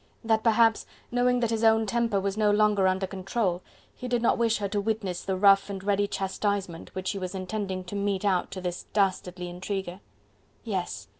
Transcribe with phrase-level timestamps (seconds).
[0.23, 3.61] that perhaps, knowing that his own temper was no longer under control,
[3.93, 7.35] he did not wish her to witness the rough and ready chastisement which he was
[7.35, 9.99] intending to mete out to this dastardly intriguer.
[10.63, 11.07] Yes!